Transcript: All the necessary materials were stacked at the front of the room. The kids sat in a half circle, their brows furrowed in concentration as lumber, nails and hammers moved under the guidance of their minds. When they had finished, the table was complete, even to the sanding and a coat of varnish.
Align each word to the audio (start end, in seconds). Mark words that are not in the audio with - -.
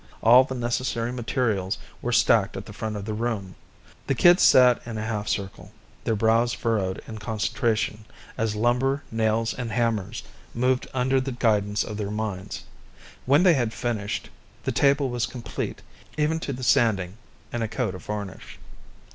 All 0.23 0.43
the 0.43 0.55
necessary 0.55 1.11
materials 1.11 1.77
were 2.01 2.11
stacked 2.11 2.57
at 2.57 2.65
the 2.65 2.73
front 2.73 2.95
of 2.95 3.05
the 3.05 3.13
room. 3.13 3.53
The 4.07 4.15
kids 4.15 4.41
sat 4.41 4.81
in 4.83 4.97
a 4.97 5.03
half 5.05 5.27
circle, 5.27 5.71
their 6.05 6.15
brows 6.15 6.53
furrowed 6.53 7.03
in 7.07 7.19
concentration 7.19 8.05
as 8.35 8.55
lumber, 8.55 9.03
nails 9.11 9.53
and 9.53 9.71
hammers 9.71 10.23
moved 10.55 10.87
under 10.95 11.21
the 11.21 11.31
guidance 11.33 11.83
of 11.83 11.97
their 11.97 12.09
minds. 12.09 12.63
When 13.27 13.43
they 13.43 13.53
had 13.53 13.75
finished, 13.75 14.31
the 14.63 14.71
table 14.71 15.11
was 15.11 15.27
complete, 15.27 15.83
even 16.17 16.39
to 16.39 16.51
the 16.51 16.63
sanding 16.63 17.17
and 17.53 17.61
a 17.61 17.67
coat 17.67 17.93
of 17.93 18.03
varnish. 18.03 18.57